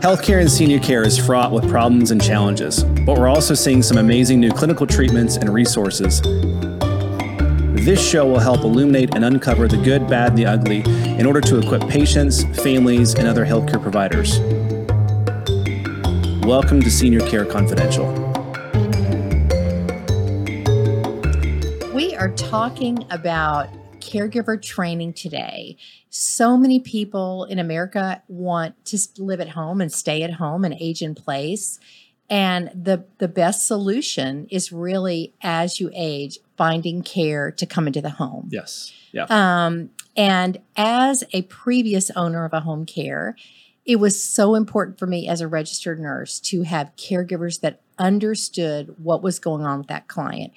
[0.00, 3.98] Healthcare and senior care is fraught with problems and challenges, but we're also seeing some
[3.98, 6.22] amazing new clinical treatments and resources.
[7.84, 10.80] This show will help illuminate and uncover the good, bad, and the ugly
[11.18, 14.38] in order to equip patients, families, and other healthcare providers.
[16.46, 18.06] Welcome to Senior Care Confidential.
[21.92, 23.68] We are talking about
[24.10, 25.76] caregiver training today.
[26.08, 30.74] So many people in America want to live at home and stay at home and
[30.78, 31.78] age in place.
[32.28, 38.00] And the, the best solution is really as you age, finding care to come into
[38.00, 38.48] the home.
[38.50, 38.92] Yes.
[39.12, 39.26] Yeah.
[39.28, 43.36] Um, and as a previous owner of a home care,
[43.84, 48.94] it was so important for me as a registered nurse to have caregivers that understood
[48.98, 50.52] what was going on with that client.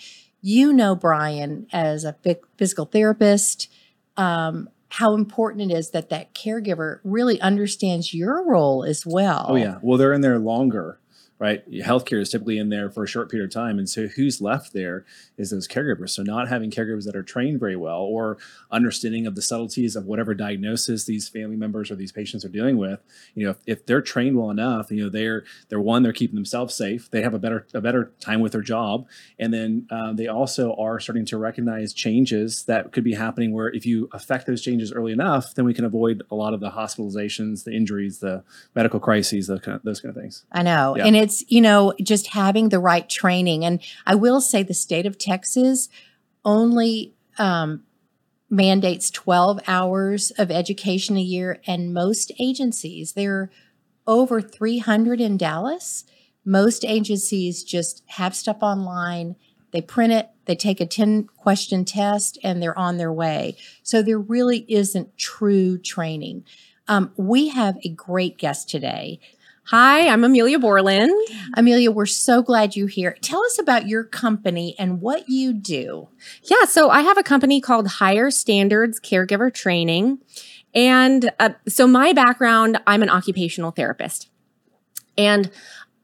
[0.46, 2.16] You know, Brian, as a
[2.58, 3.72] physical therapist,
[4.18, 9.48] um, how important it is that that caregiver really understands your role as well.
[9.50, 11.00] Oh yeah, well they're in there longer
[11.40, 11.70] right?
[11.70, 13.78] Healthcare is typically in there for a short period of time.
[13.78, 15.04] And so who's left there
[15.38, 16.12] is those caregivers.
[16.12, 18.38] So not having caregivers that are trained very well or
[18.72, 22.78] understanding of the subtleties of whatever diagnosis these family members or these patients are dealing
[22.78, 23.02] with,
[23.36, 26.36] you know, if, if they're trained well enough, you know, they're they're one, they're keeping
[26.36, 27.10] themselves safe.
[27.10, 29.08] They have a better a better time with their job.
[29.40, 33.70] And then uh, they also are starting to recognize changes that could be happening where
[33.70, 36.72] if you affect those changes early enough, then we can avoid a lot of the
[36.72, 38.44] hospitalizations, the injuries, the
[38.76, 40.46] medical crises, those kind of, those kind of things.
[40.52, 40.96] I know.
[40.96, 41.06] Yeah.
[41.06, 43.64] And it's it's, you know, just having the right training.
[43.66, 45.90] And I will say the state of Texas
[46.44, 47.84] only um,
[48.50, 51.62] mandates 12 hours of education a year.
[51.66, 53.52] And most agencies, there are
[54.06, 56.04] over 300 in Dallas.
[56.46, 59.38] Most agencies just have stuff online.
[59.72, 63.56] They print it, they take a 10 question test, and they're on their way.
[63.82, 66.44] So there really isn't true training.
[66.88, 69.20] Um, we have a great guest today.
[69.68, 71.14] Hi, I'm Emilia Bourland.
[71.56, 73.16] Emilia, we're so glad you're here.
[73.22, 76.10] Tell us about your company and what you do.
[76.44, 80.20] Yeah, so I have a company called Higher Standards Caregiver Training.
[80.76, 84.30] And uh, so my background, I'm an occupational therapist.
[85.18, 85.50] And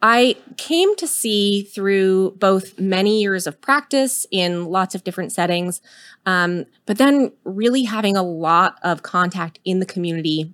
[0.02, 5.81] I came to see through both many years of practice in lots of different settings,
[6.25, 10.53] um, but then really having a lot of contact in the community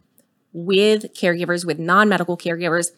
[0.56, 2.92] with caregivers, with non medical caregivers,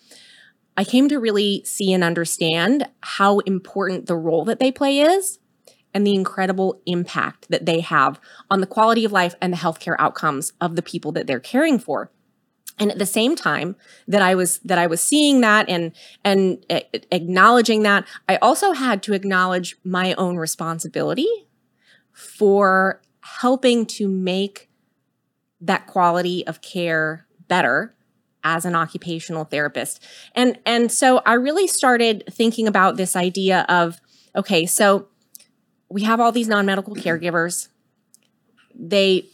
[0.78, 5.40] I came to really see and understand how important the role that they play is
[5.92, 8.20] and the incredible impact that they have
[8.52, 11.80] on the quality of life and the healthcare outcomes of the people that they're caring
[11.80, 12.12] for.
[12.78, 13.76] And at the same time
[14.08, 16.82] that i was that i was seeing that and and uh,
[17.12, 21.28] acknowledging that i also had to acknowledge my own responsibility
[22.12, 24.70] for helping to make
[25.60, 27.96] that quality of care better
[28.44, 30.04] as an occupational therapist.
[30.34, 34.00] And and so I really started thinking about this idea of
[34.36, 35.08] okay, so
[35.90, 37.70] we have all these non-medical caregivers.
[38.74, 39.26] They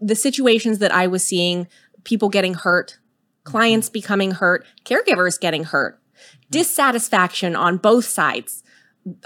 [0.00, 1.68] the situations that I was seeing,
[2.04, 2.98] people getting hurt,
[3.44, 3.94] clients mm-hmm.
[3.94, 6.38] becoming hurt, caregivers getting hurt, mm-hmm.
[6.50, 8.62] dissatisfaction on both sides.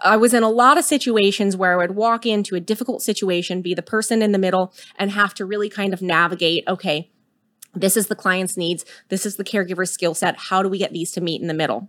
[0.05, 3.61] I was in a lot of situations where I would walk into a difficult situation,
[3.61, 7.11] be the person in the middle, and have to really kind of navigate okay,
[7.75, 8.85] this is the client's needs.
[9.09, 10.37] This is the caregiver's skill set.
[10.39, 11.89] How do we get these to meet in the middle?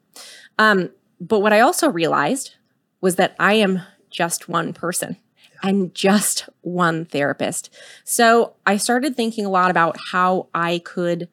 [0.58, 2.56] Um, but what I also realized
[3.02, 5.18] was that I am just one person
[5.64, 7.74] and just one therapist.
[8.04, 11.30] So I started thinking a lot about how I could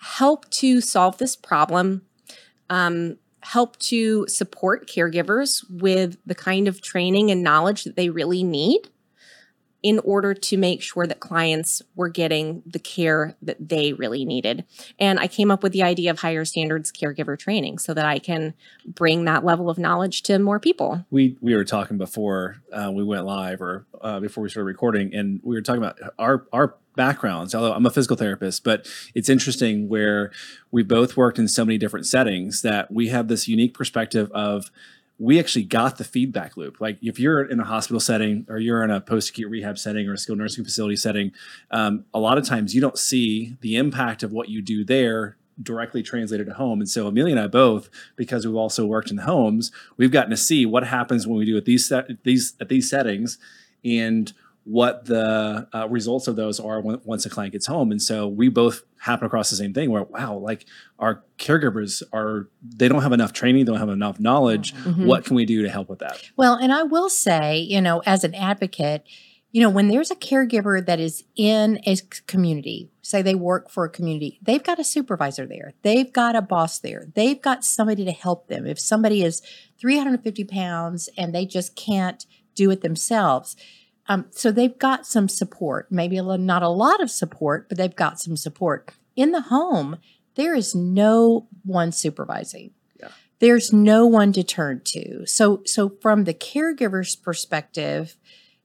[0.00, 2.02] help to solve this problem,
[2.70, 8.42] um, help to support caregivers with the kind of training and knowledge that they really
[8.42, 8.88] need
[9.82, 14.64] in order to make sure that clients were getting the care that they really needed.
[14.98, 18.18] And I came up with the idea of higher standards caregiver training so that I
[18.18, 18.54] can
[18.86, 21.04] bring that level of knowledge to more people.
[21.10, 25.14] We we were talking before uh, we went live or uh, before we started recording,
[25.14, 27.54] and we were talking about our our backgrounds.
[27.54, 30.30] Although I'm a physical therapist, but it's interesting where
[30.70, 34.70] we both worked in so many different settings that we have this unique perspective of
[35.22, 36.80] we actually got the feedback loop.
[36.80, 40.14] Like if you're in a hospital setting or you're in a post-acute rehab setting or
[40.14, 41.30] a skilled nursing facility setting,
[41.70, 45.36] um, a lot of times you don't see the impact of what you do there
[45.62, 46.80] directly translated at home.
[46.80, 50.30] And so Emilia and I both, because we've also worked in the homes, we've gotten
[50.30, 51.92] to see what happens when we do at these
[52.24, 53.38] these at these settings,
[53.84, 54.32] and
[54.64, 57.90] what the uh, results of those are when, once a client gets home.
[57.90, 60.66] And so we both happen across the same thing where, wow, like
[60.98, 64.74] our caregivers are, they don't have enough training, they don't have enough knowledge.
[64.74, 65.06] Mm-hmm.
[65.06, 66.30] What can we do to help with that?
[66.36, 69.04] Well, and I will say, you know, as an advocate,
[69.50, 73.84] you know, when there's a caregiver that is in a community, say they work for
[73.84, 78.04] a community, they've got a supervisor there, they've got a boss there, they've got somebody
[78.04, 78.66] to help them.
[78.66, 79.42] If somebody is
[79.78, 82.24] 350 pounds and they just can't
[82.54, 83.54] do it themselves,
[84.12, 87.96] um, so they've got some support, maybe a, not a lot of support, but they've
[87.96, 88.92] got some support.
[89.16, 89.96] In the home,
[90.34, 92.70] there is no one supervising.
[93.00, 93.08] Yeah.
[93.38, 95.26] There's no one to turn to.
[95.26, 98.16] So, so from the caregiver's perspective,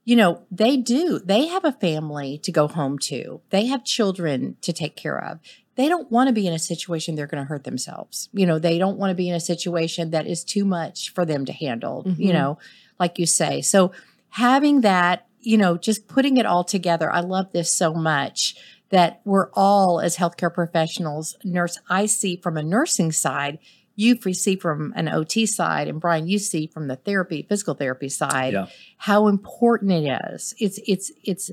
[0.06, 1.20] you know, they do.
[1.20, 3.42] They have a family to go home to.
[3.50, 5.40] They have children to take care of.
[5.76, 8.30] They don't want to be in a situation they're going to hurt themselves.
[8.34, 11.26] You know, they don't want to be in a situation that is too much for
[11.26, 12.34] them to handle, you Mhm.
[12.34, 12.58] know,
[13.00, 13.62] like you say.
[13.62, 13.92] So
[14.30, 17.10] having that, you know, just putting it all together.
[17.12, 18.56] I love this so much
[18.90, 23.60] that we're all as healthcare professionals, nurse, I see from a nursing side,
[23.96, 28.10] you see from an OT side, and Brian, you see from the therapy, physical therapy
[28.10, 28.68] side, Yeah.
[28.98, 30.54] how important it is.
[30.60, 31.50] It's it's it's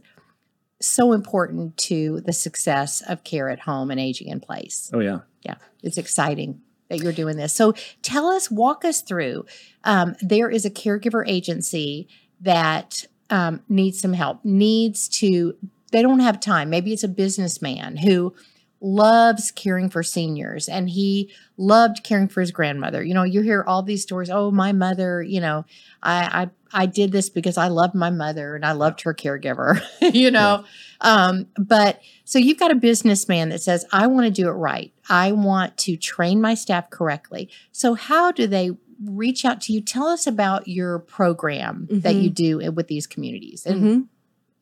[0.80, 4.90] so important to the success of care at home and aging in place.
[4.92, 5.20] Oh yeah.
[5.42, 7.52] Yeah, it's exciting that you're doing this.
[7.54, 9.46] So tell us, walk us through.
[9.84, 12.08] Um, there is a caregiver agency
[12.40, 15.56] that um, needs some help, needs to,
[15.92, 16.70] they don't have time.
[16.70, 18.34] Maybe it's a businessman who
[18.80, 23.02] loves caring for seniors and he loved caring for his grandmother.
[23.02, 24.28] You know, you hear all these stories.
[24.28, 25.64] Oh, my mother, you know,
[26.02, 29.80] I, I, I did this because I loved my mother and I loved her caregiver,
[30.14, 30.64] you know.
[31.00, 34.92] Um, but so you've got a businessman that says, I want to do it right.
[35.08, 37.48] I want to train my staff correctly.
[37.72, 38.72] So how do they
[39.04, 39.80] reach out to you?
[39.80, 42.22] Tell us about your program that Mhm.
[42.22, 44.06] you do with these communities and Mhm.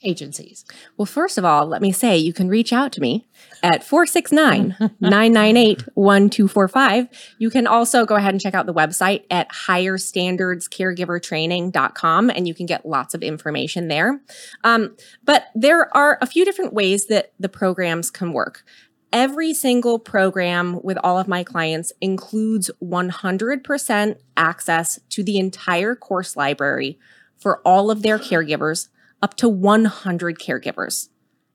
[0.05, 0.65] agencies.
[0.97, 3.29] Well, first of all, let me say you can reach out to me
[3.63, 7.07] at 469 998 1245.
[7.39, 12.67] You can also go ahead and check out the website at higherstandardscaregivertraining.com and you can
[12.67, 14.21] get lots of information there.
[14.65, 18.65] Um, but there are a few different ways that the programs can work.
[19.13, 26.35] Every single program with all of my clients includes 100% access to the entire course
[26.37, 26.99] library
[27.37, 28.89] for all of their caregivers
[29.21, 31.09] up to 100 caregivers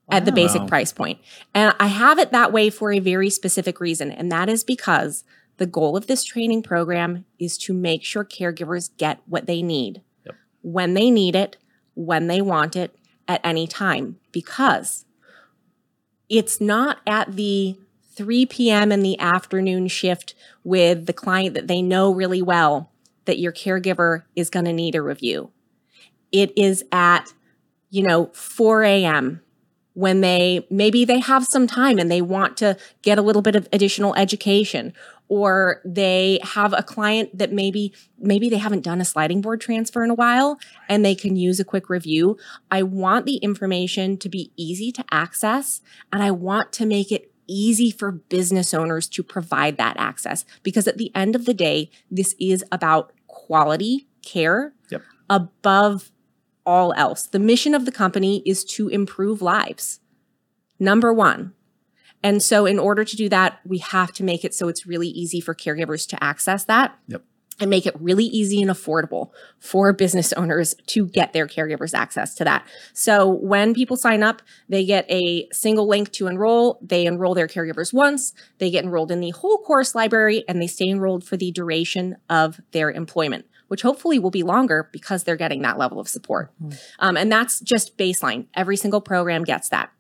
[0.10, 1.20] at the basic price point.
[1.54, 5.24] And I have it that way for a very specific reason, and that is because
[5.58, 10.02] the goal of this training program is to make sure caregivers get what they need
[10.26, 10.36] Yep.
[10.62, 11.58] when they need it,
[11.96, 12.96] when they want it,
[13.28, 14.18] at any time.
[14.32, 15.06] Because
[16.30, 17.78] it's not at the
[18.16, 18.92] 3 p.m.
[18.92, 20.34] in the afternoon shift
[20.64, 22.92] with the client that they know really well
[23.26, 25.52] that your caregiver is going to need a review.
[26.32, 27.34] It is at,
[27.90, 29.42] you know, 4 a.m.
[29.98, 33.56] when they maybe they have some time and they want to get a little bit
[33.56, 34.94] of additional education
[35.28, 40.04] or they have a client that maybe maybe they haven't done a sliding board transfer
[40.04, 42.38] in a while and they can use a quick review.
[42.70, 45.82] I want the information to be easy to access
[46.14, 50.88] and I want to make it easy for business owners to provide that access because
[50.88, 55.02] at the end of the day this is about quality care Yep.
[55.28, 56.12] above
[56.68, 57.24] all else.
[57.24, 60.02] The mission of the company is to improve lives.
[60.80, 61.54] Number 1.
[62.22, 65.08] And so in order to do that, we have to make it so it's really
[65.08, 66.96] easy for caregivers to access that.
[67.08, 67.24] Yep.
[67.60, 72.36] And make it really easy and affordable for business owners to get their caregivers access
[72.36, 72.68] to that.
[72.94, 76.80] So when people sign up, they get a single link to enroll.
[76.84, 78.32] They enroll their caregivers once.
[78.60, 82.18] They get enrolled in the whole course library and they stay enrolled for the duration
[82.30, 86.52] of their employment, which hopefully will be longer because they're getting that level of support.
[87.00, 88.48] Um, and that's just baseline.
[88.54, 89.92] Every single program gets that.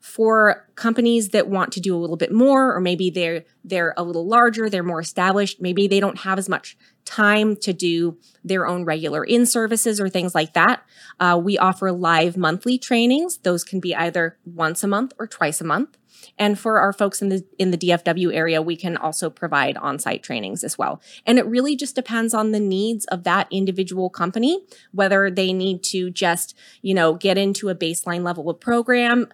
[0.00, 4.04] For companies that want to do a little bit more, or maybe they're they're a
[4.04, 8.66] little larger, they're more established, maybe they don't have as much time to do their
[8.66, 10.82] own regular in services or things like that.
[11.18, 13.38] Uh, we offer live monthly trainings.
[13.38, 15.96] Those can be either once a month or twice a month.
[16.38, 20.22] And for our folks in the in the DFW area, we can also provide on-site
[20.22, 21.00] trainings as well.
[21.24, 24.60] And it really just depends on the needs of that individual company,
[24.92, 29.28] whether they need to just, you know, get into a baseline level of program.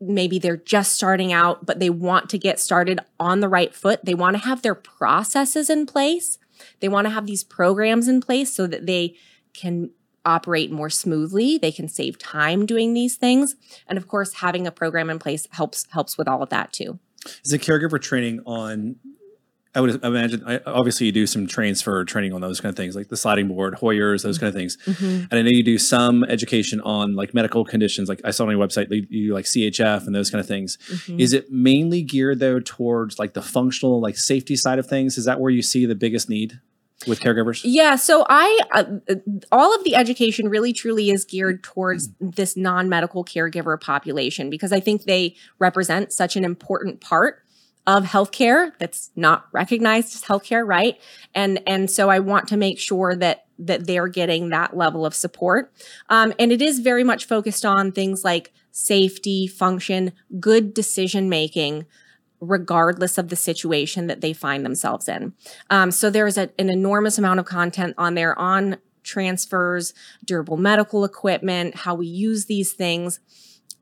[0.00, 4.04] Maybe they're just starting out, but they want to get started on the right foot.
[4.04, 6.38] They want to have their processes in place.
[6.80, 9.16] They want to have these programs in place so that they
[9.54, 9.90] can
[10.24, 11.58] operate more smoothly.
[11.58, 13.56] They can save time doing these things.
[13.86, 16.98] And of course, having a program in place helps helps with all of that too.
[17.44, 18.96] Is it caregiver training on?
[19.72, 20.42] I would imagine.
[20.44, 23.46] I, obviously, you do some transfer training on those kind of things, like the sliding
[23.46, 24.76] board, Hoyers, those kind of things.
[24.86, 28.08] And I know you do some education on like medical conditions.
[28.08, 30.76] Like I saw on your website, you like CHF and those kind of things.
[30.88, 31.20] Mhm.
[31.20, 35.16] Is it mainly geared though towards like the functional, like safety side of things?
[35.16, 36.60] Is that where you see the biggest need?
[37.06, 37.62] with caregivers?
[37.64, 38.84] Yeah, so I uh,
[39.50, 44.80] all of the education really truly is geared towards this non-medical caregiver population because I
[44.80, 47.42] think they represent such an important part
[47.96, 51.00] of healthcare that's not recognized as healthcare, right?
[51.34, 55.14] And and so I want to make sure that that they're getting that level of
[55.14, 55.72] support.
[56.08, 61.84] Um, and it is very much focused on things like safety, function, good decision making,
[62.40, 65.34] regardless of the situation that they find themselves in.
[65.68, 69.92] Um, so there's a, an enormous amount of content on there on transfers,
[70.24, 73.20] durable medical equipment, how we use these things,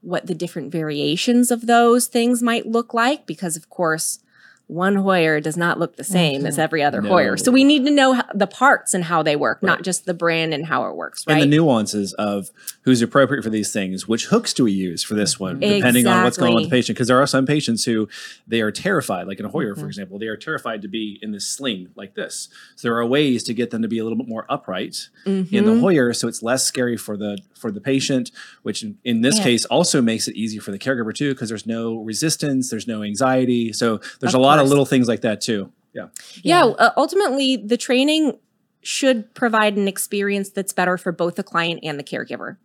[0.01, 4.21] what the different variations of those things might look like, because of course,
[4.69, 7.09] one Hoyer does not look the same as every other No.
[7.09, 7.37] Hoyer.
[7.39, 10.13] So we need to know how, the parts and how they work, not just the
[10.15, 11.43] brand and how it works, right?
[11.43, 12.51] And the nuances of
[12.83, 14.07] who's appropriate for these things.
[14.07, 16.71] Which hooks do we use for this one, depending on what's going on with the
[16.71, 16.97] patient?
[16.97, 18.09] Because there are some patients who
[18.47, 19.81] they are terrified, like in a Hoyer, Mm-hmm.
[19.81, 22.49] for example, they are terrified to be in this sling like this.
[22.77, 25.45] So there are ways to get them to be a little bit more upright in
[25.47, 25.65] Mm-hmm.
[25.67, 28.31] the Hoyer, so it's less scary for the for the patient.
[28.63, 29.45] Which in, in this Yeah.
[29.45, 33.03] case also makes it easy for the caregiver too, because there's no resistance, there's no
[33.03, 33.73] anxiety.
[33.73, 35.73] So there's Of a lot of little things like that too.
[35.95, 36.09] Yeah.
[36.43, 38.39] yeah, uh, ultimately the training
[38.83, 42.59] should provide an experience that's better for both the client and the caregiver.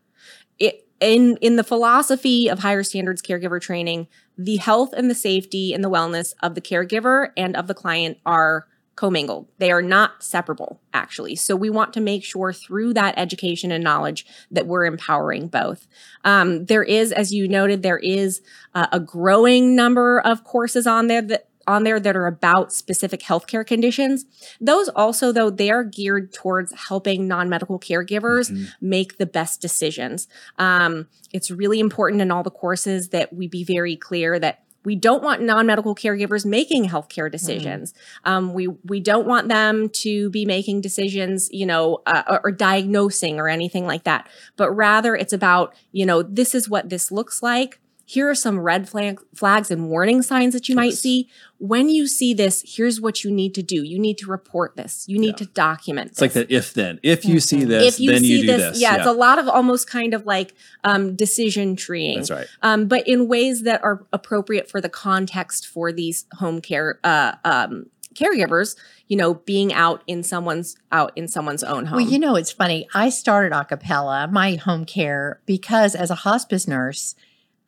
[0.60, 4.08] It, in in the philosophy of higher standards caregiver training
[4.38, 8.18] the health and the safety and the wellness of the caregiver and of the client
[8.26, 9.48] are commingled.
[9.58, 11.36] They are not separable actually.
[11.36, 15.88] So we want to make sure through that education and knowledge that we're empowering both.
[16.24, 18.42] Um, there is as you noted there is
[18.76, 23.22] uh, a growing number of courses on there that on there that are about specific
[23.22, 24.26] healthcare conditions.
[24.60, 28.52] Those also, though, they are geared towards helping non-medical caregivers
[28.82, 30.28] make the best decisions.
[30.58, 34.96] Um, it's really important in all the courses that we be very clear that we
[34.96, 37.94] don't want non-medical caregivers making healthcare decisions.
[38.26, 42.52] Um, we we don't want them to be making decisions, you know, uh, or, or
[42.52, 44.28] diagnosing or anything like that.
[44.58, 47.80] But rather, it's about you know, this is what this looks like.
[48.14, 51.30] Here are some red flag, flags and warning signs that you might see.
[51.58, 53.82] When you see this, here's what you need to do.
[53.84, 55.06] You need to report this.
[55.08, 56.12] You need to document.
[56.12, 56.48] It's like this.
[56.48, 57.00] the if then.
[57.02, 58.82] If you see this, If you then see you do this, this.
[58.82, 60.54] yeah, it's a lot of almost kind of like
[60.84, 62.48] um, decision treeing That's right.
[62.62, 67.34] um, but in ways that are appropriate for the context for these home care uh,
[67.44, 68.76] um, caregivers.
[69.08, 71.98] You know, being out in someone's out in someone's own home.
[71.98, 72.88] Well, you know, it's funny.
[72.94, 77.16] I started acapella, my home care, because as a hospice nurse,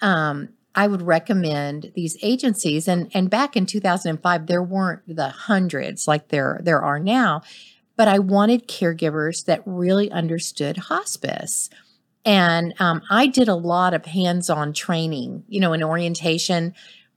[0.05, 2.87] um, I would recommend these agencies.
[2.87, 7.41] And and back in 2005, there weren't the hundreds like there there are now,
[7.97, 11.69] but I wanted caregivers that really understood hospice.
[12.23, 16.73] And um, I did a lot of hands-on training, you know, in orientation.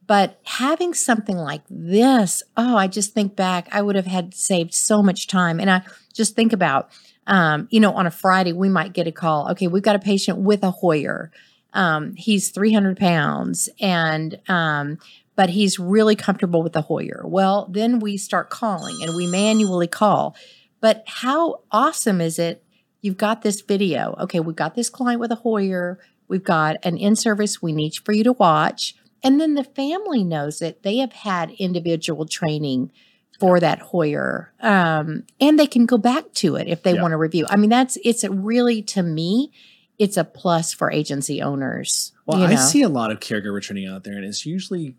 [0.07, 4.73] But having something like this, oh, I just think back, I would have had saved
[4.73, 5.61] so much time.
[5.61, 5.83] And I
[6.15, 6.91] just think about,
[7.27, 9.51] um, you know, on a Friday, we might get a call.
[9.51, 11.31] Okay, we've got a patient with a Hoyer.
[11.73, 14.99] Um, he's 300 pounds and, um,
[15.37, 17.23] but he's really comfortable with the Hoyer.
[17.25, 20.35] Well, then we start calling and we manually call.
[20.81, 22.65] But how awesome is it?
[23.03, 24.17] You've got this video.
[24.21, 26.01] Okay, we've got this client with a Hoyer.
[26.27, 28.95] We've got an in service we need for you to watch.
[29.23, 30.83] And then the family knows it.
[30.83, 32.91] They have had individual training
[33.39, 34.53] for that Hoyer.
[34.61, 37.03] Um, and they can go back to it if they Yeah.
[37.03, 37.47] want to review.
[37.49, 39.53] I mean, that's it's a really to me,
[39.99, 42.13] it's a plus for agency owners.
[42.27, 44.95] Well, you I see a lot of caregiver training out there, and it's usually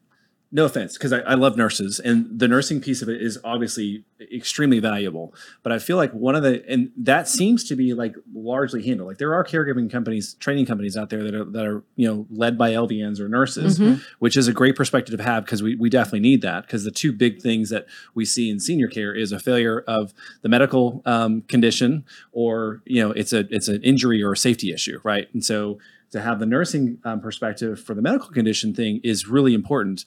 [0.51, 4.03] no offense because I, I love nurses, and the nursing piece of it is obviously
[4.33, 5.31] extremely valuable.
[5.61, 9.09] But I feel like one of the and that seems to be like largely handled.
[9.09, 12.25] Like there are caregiving companies, training companies out there that are that are you know
[12.31, 14.01] led by LVNs or nurses, Mhm.
[14.17, 16.91] which is a great perspective to have because we, we definitely need that because the
[16.91, 21.03] two big things that we see in senior care is a failure of the medical
[21.05, 25.27] um, condition or you know it's a it's an injury or a safety issue right
[25.33, 25.77] and so
[26.11, 30.05] to have the nursing um, perspective for the medical condition thing is really important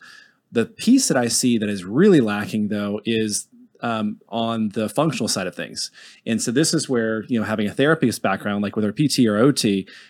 [0.53, 3.49] the piece that i see that is really lacking though is
[3.83, 5.91] um, on the functional side of things.
[6.25, 9.39] And so this is where you know having a therapist background like whether pt or
[9.39, 9.65] ot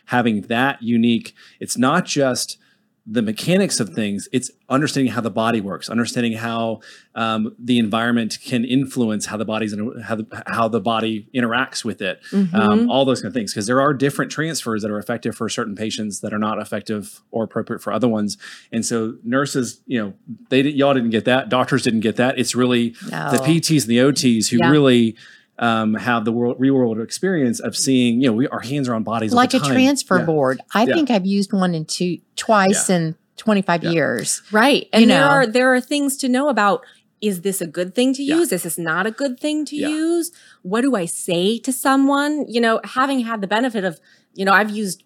[0.06, 2.58] having that unique it's not just
[3.04, 6.78] the mechanics of things it's understanding how the body works understanding how
[7.16, 12.00] um, the environment can influence how the body's how the, how the body interacts with
[12.00, 12.54] it Mm-hmm.
[12.54, 15.49] um, all those kind of things because there are different transfers that are effective for
[15.49, 18.38] certain patients that are not effective or appropriate for other ones
[18.71, 20.12] and so nurses you know
[20.50, 22.90] they didn't y'all didn't get that doctors didn't get that it's really
[23.32, 24.71] the pts and the ots who Yeah.
[24.71, 25.16] really
[25.62, 28.95] um, have the world, real world experience of seeing you know we, our hands are
[28.95, 29.73] on bodies all like the a time.
[29.73, 30.25] transfer Yeah.
[30.25, 30.61] board.
[30.75, 30.95] I Yeah.
[30.95, 33.90] think I've used one in two twice in 25 Yeah.
[33.90, 34.42] years.
[34.50, 34.88] Right.
[34.92, 35.28] And You there know.
[35.28, 36.83] are there are things to know about
[37.21, 38.35] is this a good thing to Yeah.
[38.38, 38.50] use?
[38.52, 39.87] Is this not a good thing to Yeah.
[39.88, 40.33] use?
[40.62, 42.45] What do I say to someone?
[42.49, 44.00] You know, having had the benefit of,
[44.35, 45.04] you know, I've used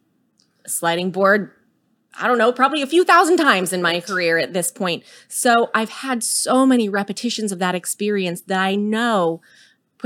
[0.65, 1.51] a sliding board,
[2.19, 5.03] I don't know, probably a few thousand times in my career at this point.
[5.29, 9.43] So I've had so many repetitions of that experience that I know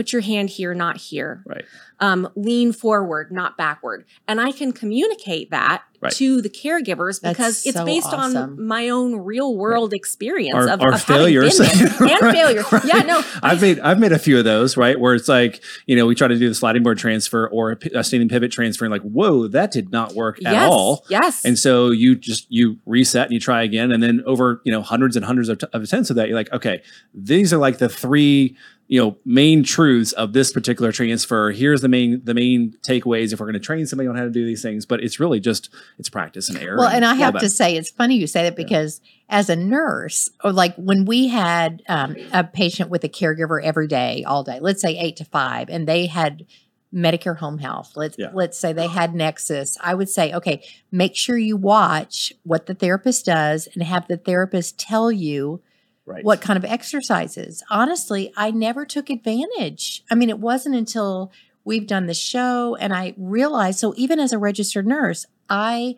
[0.01, 1.43] put your hand here, not here.
[1.45, 1.67] Right.
[2.01, 4.07] Um, lean forward, not backward.
[4.27, 6.13] And I can communicate that Right.
[6.15, 8.35] to the caregivers That's because it's so based awesome.
[8.59, 11.89] on my own real world experience Our, of, our of failures been there.
[12.01, 12.65] and Right, failure.
[12.87, 15.97] Yeah, no, I've made I've made a few of those right where it's like you
[15.97, 18.87] know we try to do the sliding board transfer or a, a standing pivot transfer
[18.87, 21.45] and like whoa that did not work at yes, all Yes.
[21.45, 24.81] and so you just you reset and you try again and then over you know
[24.81, 26.81] hundreds and hundreds of, t- of attempts of that you're like okay
[27.13, 28.57] these are like the three
[28.89, 33.41] you know main truths of this particular transfer here's the main the main takeaways if
[33.41, 35.69] we're going to train somebody on how to do these things but it's really just
[35.99, 37.41] it's practice and error Well, and I have that.
[37.41, 41.29] to say, it's funny you say that because as a nurse, or like when we
[41.29, 45.25] had um, a patient with a caregiver every day, all day, let's say eight to
[45.25, 46.47] five, and they had
[46.93, 47.93] Medicare Home Health.
[47.95, 48.31] Let's Yeah.
[48.35, 49.79] let's say they had Nexus.
[49.81, 54.17] I would say, okay, make sure you watch what the therapist does and have the
[54.17, 55.61] therapist tell you
[56.07, 57.63] right what kind of exercises.
[57.71, 60.03] Honestly, I never took advantage.
[60.11, 61.31] I mean, it wasn't until
[61.71, 65.97] we've done the show and I realized so even as a registered nurse, I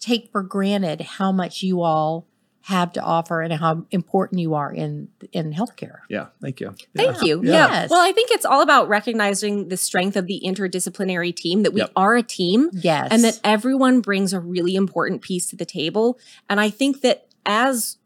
[0.00, 2.26] take for granted how much you all
[2.64, 5.98] have to offer and how important you are in in healthcare.
[6.10, 7.24] yeah thank you Thank Yeah.
[7.28, 7.34] you.
[7.42, 7.52] Yeah.
[7.52, 7.66] Yeah.
[7.72, 7.90] Yes.
[7.90, 11.80] Well, I think it's all about recognizing the strength of the interdisciplinary team, that we
[11.80, 11.92] Yep.
[11.96, 13.08] are a team Yes.
[13.10, 16.18] and that everyone brings a really important piece to the table.
[16.50, 17.96] And I think that as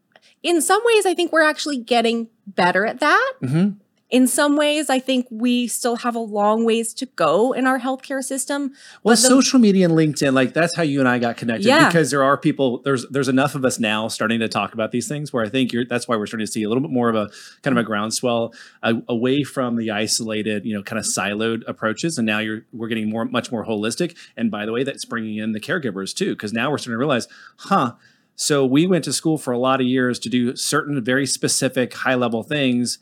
[0.41, 3.33] in some ways, I think we're actually getting better at that.
[3.43, 3.75] Mhm.
[4.11, 7.79] In some ways, I think we still have a long ways to go in our
[7.79, 8.71] healthcare system.
[9.03, 11.87] Well, the- social media and LinkedIn, like that's how you and I got connected Yeah.
[11.87, 15.07] because there are people, there's there's enough of us now starting to talk about these
[15.07, 17.09] things where I think you're that's why we're starting to see a little bit more
[17.09, 17.31] of a
[17.63, 22.19] kind of a groundswell uh, away from the isolated, you know, kind of siloed approaches.
[22.19, 24.15] And now you're we're getting more much more holistic.
[24.37, 26.99] And by the way, that's bringing in the caregivers too, because now we're starting to
[26.99, 27.93] realize, huh,
[28.35, 31.93] so we went to school for a lot of years to do certain very specific
[31.93, 32.99] high level things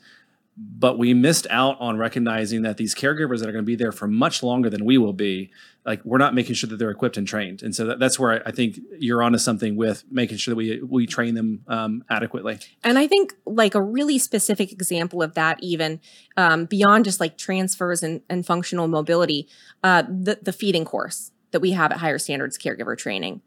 [0.56, 3.92] but we missed out on recognizing that these caregivers that are going to be there
[3.92, 5.50] for much longer than we will be
[5.84, 8.32] like we're not making sure that they're equipped and trained and so that, that's where
[8.32, 12.04] I, I think you're onto something with making sure that we we train them um,
[12.08, 16.00] adequately And I think like a really specific example of that, even
[16.36, 19.48] um, beyond just like transfers and, and functional mobility,
[19.82, 23.42] uh, the, the feeding course that we have at Higher Standards Caregiver Training.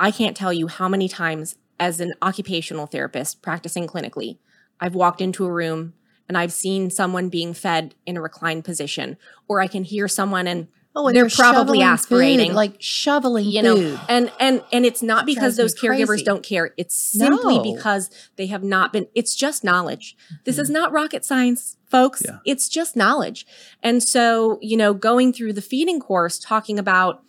[0.00, 4.38] I can't tell you how many times as an occupational therapist practicing clinically,
[4.80, 5.94] I've walked into a room
[6.28, 9.16] and I've seen someone being fed in a reclined position,
[9.48, 12.54] or I can hear someone and oh, and they're probably shoveling food, aspirating.
[12.54, 13.92] like shoveling you food.
[13.94, 16.24] know and and and it's not That because those caregivers crazy.
[16.24, 17.74] don't care it's simply No.
[17.74, 20.74] because they have not been it's just knowledge this is mm-hmm.
[20.74, 22.38] not rocket science folks Yeah.
[22.44, 23.46] it's just knowledge
[23.82, 27.22] and so you know going through the feeding course talking about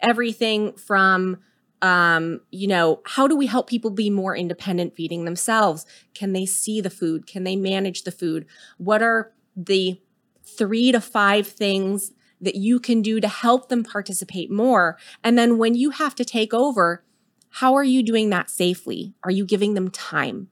[0.00, 1.38] everything from
[1.82, 5.84] um you know how do we help people be more independent feeding themselves?
[6.14, 7.26] Can they see the food?
[7.26, 8.46] Can they manage the food?
[8.78, 10.00] What are the
[10.44, 14.96] 3 to 5 things that you can do to help them participate more?
[15.24, 17.02] And then when you have to take over
[17.50, 19.14] how are you doing that safely?
[19.24, 20.48] Are you giving them time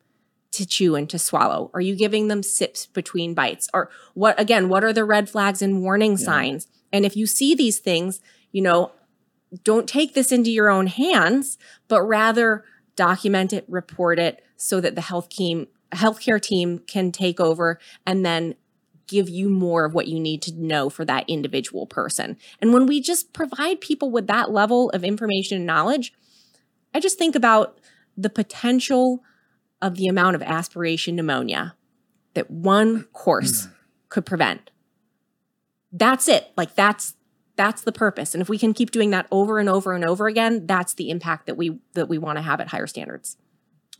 [0.52, 1.70] to chew and to swallow?
[1.74, 3.68] Are you giving them sips between bites?
[3.74, 6.66] Or what again what are the red flags and warning signs?
[6.92, 8.20] And if you see these things
[8.52, 8.92] you know
[9.62, 12.64] don't take this into your own hands, but rather
[12.96, 18.24] document it, report it so that the health team, healthcare team can take over and
[18.24, 18.54] then
[19.06, 22.36] give you more of what you need to know for that individual person.
[22.60, 26.12] And when we just provide people with that level of information and knowledge,
[26.94, 27.78] I just think about
[28.16, 29.22] the potential
[29.82, 31.74] of the amount of aspiration pneumonia
[32.34, 33.72] that one course mm.
[34.08, 34.70] could prevent.
[35.92, 36.50] That's it.
[36.56, 37.14] Like that's
[37.56, 38.34] that's the purpose.
[38.34, 41.10] And if we can keep doing that over and over and over again, that's the
[41.10, 43.36] impact that we that we want to have at higher standards.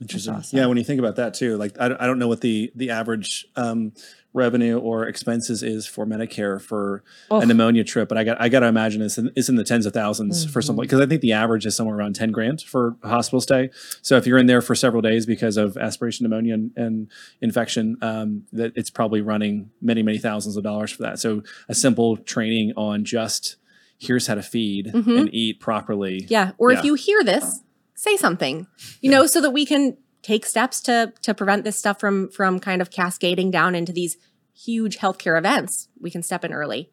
[0.00, 0.34] Interesting.
[0.34, 0.58] awesome.
[0.58, 2.72] Yeah, when you think about that too, like I, don't- I don't know what the
[2.74, 3.92] the average um,
[4.34, 7.40] revenue or expenses is for Medicare for Oh.
[7.40, 9.64] a pneumonia trip, but I got I got to imagine it's in, it's in the
[9.64, 10.64] tens of 1000s for Mhm.
[10.64, 13.70] something because I think the average is somewhere around ten grand for a hospital stay.
[14.02, 17.06] So if you're in there for several days because of aspiration pneumonia and, and
[17.40, 21.18] infection, um, that it's probably running many many thousands of dollars for that.
[21.20, 23.56] So a simple training on just
[23.98, 25.18] here's how to feed Mhm.
[25.20, 26.26] and eat properly.
[26.28, 26.50] Yeah.
[26.58, 26.80] Or Yeah.
[26.80, 27.60] if you hear this,
[27.94, 28.66] say something.
[29.00, 32.58] You know, so that we can take steps to to prevent this stuff from from
[32.58, 34.16] kind of cascading down into these
[34.56, 35.88] huge healthcare events.
[36.00, 36.90] We can step in early.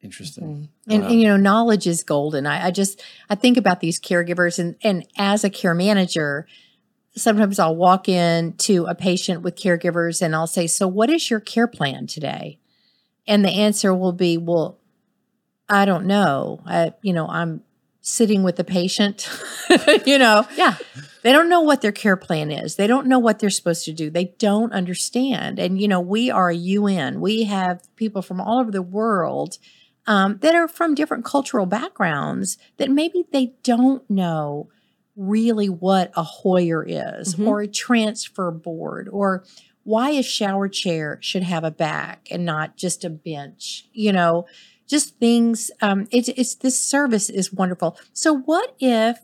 [0.00, 0.44] Interesting.
[0.44, 0.92] Mm-hmm.
[0.92, 1.08] And, Wow.
[1.08, 2.46] and, you know, knowledge is golden.
[2.46, 6.46] I, I just I think about these caregivers and and as a care manager,
[7.16, 11.28] sometimes I'll walk in to a patient with caregivers and I'll say, "So what is
[11.30, 12.60] your care plan today?"
[13.26, 14.78] And the answer will be, "Well,
[15.68, 16.60] I don't know.
[16.64, 17.62] I, you know, I'm
[18.00, 19.28] sitting with the patient,
[20.06, 20.46] you know.
[20.56, 20.76] Yeah.
[21.22, 22.76] They don't know what their care plan is.
[22.76, 24.08] They don't know what they're supposed to do.
[24.08, 25.58] They don't understand.
[25.58, 27.20] And, you know, we are a UN.
[27.20, 29.58] We have people from all over the world
[30.06, 34.68] um, that are from different cultural backgrounds that maybe they don't know
[35.16, 37.46] really what a Hoyer is Mhm.
[37.48, 39.44] or a transfer board or
[39.82, 44.46] why a shower chair should have a back and not just a bench, you know,
[44.88, 45.70] just things.
[45.80, 47.96] Um, it's, it's this service is wonderful.
[48.12, 49.18] So, what if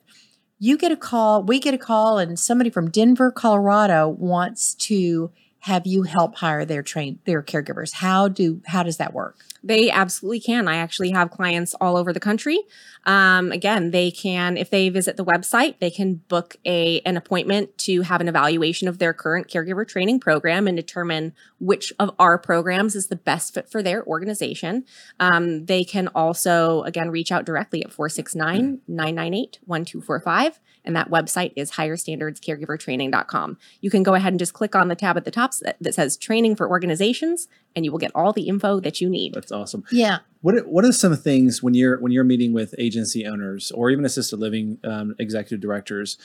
[0.58, 5.32] you get a call, we get a call, and somebody from Denver, Colorado wants to
[5.60, 7.94] have you help hire their train their caregivers?
[7.94, 9.38] How do how does that work?
[9.64, 10.68] They absolutely can.
[10.68, 12.60] I actually have clients all over the country.
[13.06, 17.76] Um, again, they can, if they visit the website, they can book a an appointment
[17.78, 22.36] to have an evaluation of their current caregiver training program and determine which of our
[22.36, 24.84] programs is the best fit for their organization.
[25.18, 30.60] Um, they can also, again, reach out directly at 469 998 1245.
[30.84, 33.58] And that website is higherstandardscaregivertraining.com.
[33.80, 35.94] You can go ahead and just click on the tab at the top that, that
[35.94, 39.34] says training for organizations, and you will get all the info that you need.
[39.34, 39.84] That's awesome.
[39.90, 40.18] Yeah.
[40.42, 43.90] What are- what are some things when you're when you're meeting with agency owners or
[43.90, 46.18] even assisted living um, executive directors?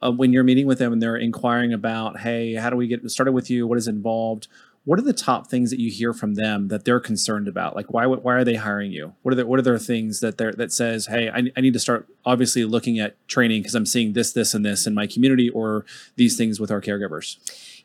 [0.00, 3.08] Uh, when you're meeting with them and they're inquiring about, hey, how do we get
[3.10, 3.66] started with you?
[3.66, 4.46] What is involved?
[4.84, 7.74] What are the top things that you hear from them that they're concerned about?
[7.74, 9.14] Like, why why are they hiring you?
[9.22, 11.72] What are the, what are their things that they're that says, hey, I, I need
[11.72, 15.06] to start obviously looking at training because I'm seeing this, this, and this in my
[15.08, 17.36] community or these things with our caregivers.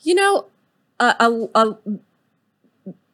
[0.01, 0.45] You know,
[0.99, 1.77] a, a, a,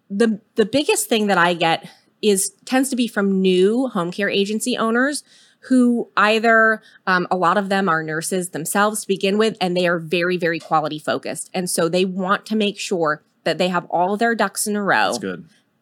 [0.10, 1.88] the the biggest thing that I get
[2.22, 5.24] is tends to be from new home care agency owners
[5.64, 9.88] who either um, a lot of them are nurses themselves to begin with, and they
[9.88, 13.86] are very very quality focused, and so they want to make sure that they have
[13.86, 15.18] all their ducks in a row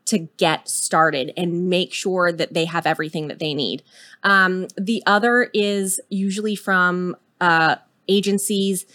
[0.05, 3.83] to get started and make sure that they have everything that they need.
[4.23, 7.75] Um, the other is usually from uh,
[8.07, 8.85] agencies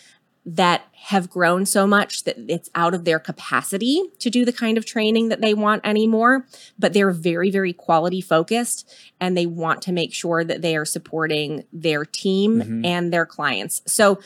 [0.45, 4.79] that have grown so much that it's out of their capacity to do the kind
[4.79, 6.47] of training that they want anymore,
[6.79, 8.89] but they're very, very quality focused
[9.21, 12.87] and they want to make sure that they are supporting their team Mhm.
[12.87, 13.83] and their clients.
[13.87, 14.21] So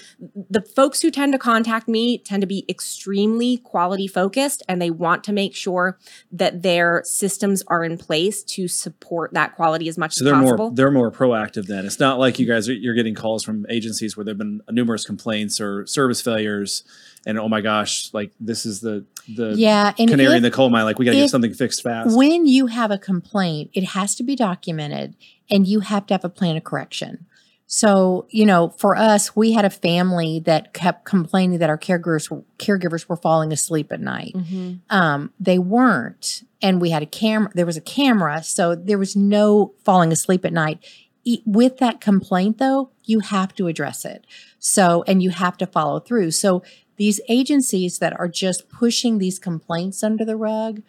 [0.51, 4.91] the folks who tend to contact me tend to be extremely quality focused and they
[4.91, 5.99] want to make sure
[6.33, 10.35] that their systems are in place to support that quality as much So as they're
[10.41, 10.67] possible.
[10.69, 11.85] more they're more proactive then.
[11.87, 15.05] It's not like you guys are you're getting calls from agencies where there've been numerous
[15.05, 16.83] complaints or service failures
[17.27, 19.93] and oh my gosh, like this is the the Yeah.
[19.99, 20.85] And canary if- in the coal mine.
[20.85, 22.17] Like we got to get something fixed fast.
[22.17, 25.17] When you have a complaint, it has to be documented
[25.51, 27.27] and you have to have a plan of correction.
[27.69, 32.31] So, you know, for us, we had a family that kept complaining that our caregivers
[32.61, 34.33] caregivers were falling asleep at night.
[34.37, 34.79] Mhm.
[34.89, 37.51] Um, they weren't, and we had a camera.
[37.57, 40.79] There was a camera, so there was no falling asleep at night.
[41.25, 44.27] E- With that complaint, though, you have to address it.
[44.59, 46.33] So, and you have to follow through.
[46.33, 46.63] So,
[46.97, 50.83] these agencies that are just pushing these complaints under the rug,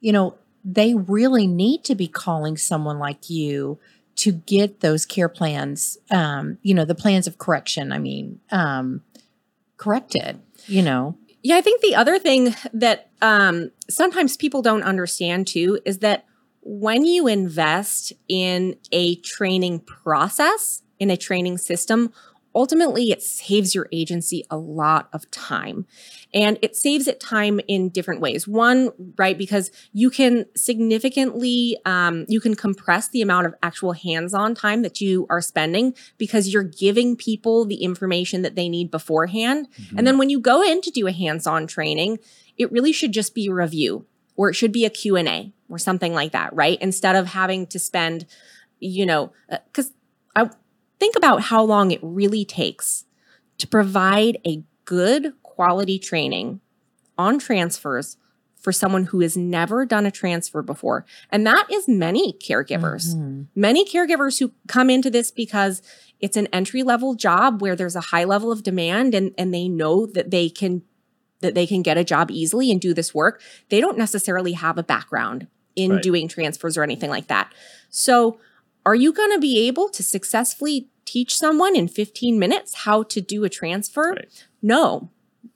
[0.00, 3.78] you know, they really need to be calling someone like you
[4.16, 9.02] to get those care plans, um, you know, the plans of correction, I mean, um,
[9.76, 11.16] corrected, you know.
[11.42, 16.24] Yeah, I think the other thing that um, sometimes people don't understand too is that
[16.62, 22.12] when you invest in a training process, in a training system,
[22.56, 25.86] ultimately it saves your agency a lot of time.
[26.32, 28.48] And it saves it time in different ways.
[28.48, 34.32] One, right, because you can significantly, um, you can compress the amount of actual hands
[34.32, 38.90] on time that you are spending because you're giving people the information that they need
[38.90, 39.68] beforehand.
[39.78, 39.98] Mm-hmm.
[39.98, 42.18] And then when you go in to do a hands-on training,
[42.56, 46.14] it really should just be a review or it should be a Q&A or something
[46.14, 46.80] like that, right?
[46.80, 48.24] Instead of having to spend,
[48.80, 49.32] you know,
[49.74, 49.95] cuz I
[50.98, 53.04] think about how long it really takes
[53.58, 56.60] to provide a good quality training
[57.18, 58.16] on transfers
[58.60, 61.04] for someone who has never done a transfer before.
[61.30, 63.46] And that is many caregivers Mhm.
[63.54, 65.82] many caregivers who come into this because
[66.20, 69.68] it's an entry level job where there's a high level of demand and, and they
[69.68, 70.82] know that they can
[71.42, 74.78] that they can get a job easily and do this work they don't necessarily have
[74.78, 76.02] a background in Right.
[76.02, 77.52] doing transfers or anything like that
[77.90, 78.38] so
[78.86, 83.20] are you going to be able to successfully teach someone in 15 minutes how to
[83.20, 84.46] do a transfer Right.
[84.62, 85.10] no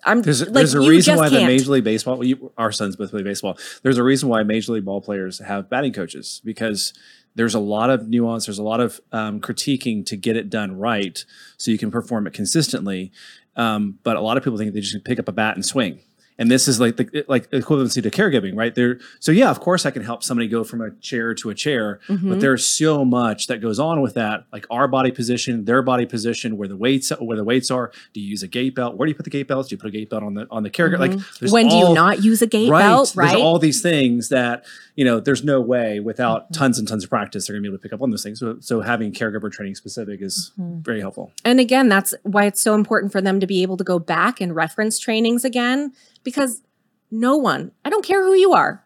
[0.05, 1.47] i'm There's, like, there's a reason why the can't.
[1.49, 3.57] Major League Baseball, well, you, our sons both play baseball.
[3.83, 6.93] There's a reason why Major League ball players have batting coaches because
[7.35, 10.77] there's a lot of nuance, there's a lot of um, critiquing to get it done
[10.79, 11.25] right
[11.57, 13.13] so you can perform it consistently.
[13.57, 16.01] Um, but a lot of people think they just pick up a bat and swing.
[16.41, 18.75] And this is like the like equivalency to caregiving, right?
[18.75, 21.55] There, so yeah, of course I can help somebody go from a chair to a
[21.55, 22.29] chair, Mm-hmm.
[22.31, 26.07] but there's so much that goes on with that, like our body position, their body
[26.07, 27.93] position, where the weights where the weights are.
[28.15, 28.97] Do you use a gait belt?
[28.97, 29.69] Where do you put the gait belts?
[29.69, 30.99] Do you put a gait belt on the on the caregiver?
[30.99, 31.53] Like, there's Mm-hmm.
[31.53, 32.81] when do you not use a gait right?
[32.81, 34.65] belt, There's all these things that
[34.97, 35.21] you know.
[35.21, 36.55] There's no way without Mm-hmm.
[36.55, 38.41] tons and tons of practice they're gonna be able to pick up on those things.
[38.41, 40.81] So, so having caregiver training specific is Mm-hmm.
[40.81, 41.33] very helpful.
[41.45, 44.41] And again, that's why it's so important for them to be able to go back
[44.41, 46.63] and reference trainings again because
[47.11, 48.85] no one, I don't care who you are,